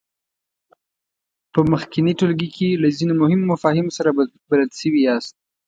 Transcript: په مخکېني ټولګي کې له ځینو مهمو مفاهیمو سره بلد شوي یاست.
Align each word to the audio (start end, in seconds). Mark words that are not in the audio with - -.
په 1.53 1.59
مخکېني 1.71 2.13
ټولګي 2.19 2.49
کې 2.55 2.69
له 2.81 2.87
ځینو 2.97 3.13
مهمو 3.21 3.49
مفاهیمو 3.53 3.95
سره 3.97 4.09
بلد 4.49 4.71
شوي 4.79 5.01
یاست. 5.07 5.33